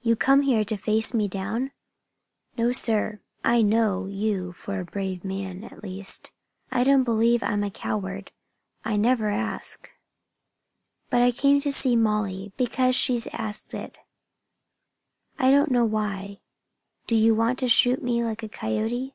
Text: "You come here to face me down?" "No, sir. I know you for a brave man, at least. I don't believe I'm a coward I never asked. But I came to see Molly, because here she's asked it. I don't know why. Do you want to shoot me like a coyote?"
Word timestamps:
"You 0.00 0.16
come 0.16 0.40
here 0.40 0.64
to 0.64 0.78
face 0.78 1.12
me 1.12 1.28
down?" 1.28 1.72
"No, 2.56 2.72
sir. 2.72 3.20
I 3.44 3.60
know 3.60 4.06
you 4.06 4.52
for 4.52 4.80
a 4.80 4.84
brave 4.86 5.26
man, 5.26 5.62
at 5.62 5.82
least. 5.82 6.32
I 6.72 6.84
don't 6.84 7.04
believe 7.04 7.42
I'm 7.42 7.62
a 7.62 7.70
coward 7.70 8.32
I 8.82 8.96
never 8.96 9.28
asked. 9.28 9.88
But 11.10 11.20
I 11.20 11.32
came 11.32 11.60
to 11.60 11.70
see 11.70 11.96
Molly, 11.96 12.54
because 12.56 12.84
here 12.96 13.14
she's 13.14 13.26
asked 13.26 13.74
it. 13.74 13.98
I 15.38 15.50
don't 15.50 15.70
know 15.70 15.84
why. 15.84 16.40
Do 17.06 17.14
you 17.14 17.34
want 17.34 17.58
to 17.58 17.68
shoot 17.68 18.02
me 18.02 18.24
like 18.24 18.42
a 18.42 18.48
coyote?" 18.48 19.12